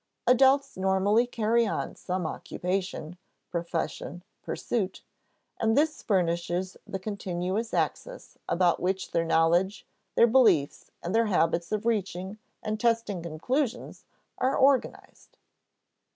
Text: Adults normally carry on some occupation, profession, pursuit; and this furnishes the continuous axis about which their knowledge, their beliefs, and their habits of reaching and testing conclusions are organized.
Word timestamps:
Adults 0.25 0.77
normally 0.77 1.27
carry 1.27 1.67
on 1.67 1.95
some 1.95 2.25
occupation, 2.25 3.19
profession, 3.51 4.23
pursuit; 4.41 5.03
and 5.59 5.77
this 5.77 6.01
furnishes 6.01 6.75
the 6.87 6.97
continuous 6.97 7.71
axis 7.71 8.35
about 8.49 8.79
which 8.79 9.11
their 9.11 9.23
knowledge, 9.25 9.85
their 10.15 10.25
beliefs, 10.25 10.89
and 11.03 11.13
their 11.13 11.27
habits 11.27 11.71
of 11.71 11.85
reaching 11.85 12.39
and 12.63 12.79
testing 12.79 13.21
conclusions 13.21 14.05
are 14.39 14.57
organized. 14.57 15.37